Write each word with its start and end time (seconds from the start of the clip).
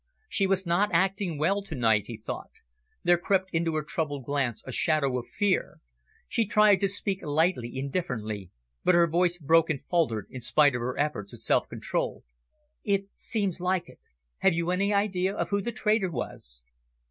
She 0.27 0.47
was 0.47 0.65
not 0.65 0.89
acting 0.93 1.37
well 1.37 1.61
to 1.61 1.75
night, 1.75 2.07
he 2.07 2.17
thought. 2.17 2.49
There 3.03 3.19
crept 3.19 3.51
into 3.53 3.75
her 3.75 3.83
troubled 3.83 4.25
glance 4.25 4.63
a 4.65 4.71
shadow 4.71 5.19
of 5.19 5.27
fear. 5.27 5.77
She 6.27 6.47
tried 6.47 6.79
to 6.79 6.87
speak 6.87 7.21
lightly, 7.21 7.77
indifferently, 7.77 8.49
but 8.83 8.95
her 8.95 9.05
voice 9.05 9.37
broke 9.37 9.69
and 9.69 9.85
faltered, 9.85 10.25
in 10.31 10.41
spite 10.41 10.73
of 10.73 10.81
her 10.81 10.97
efforts 10.99 11.35
at 11.35 11.41
self 11.41 11.69
control. 11.69 12.23
"It 12.83 13.09
seems 13.13 13.59
like 13.59 13.87
it. 13.87 13.99
Have 14.39 14.53
you 14.53 14.71
any 14.71 14.91
idea 14.91 15.35
of 15.35 15.51
who 15.51 15.61
the 15.61 15.71
traitor 15.71 16.09
was?" 16.09 16.63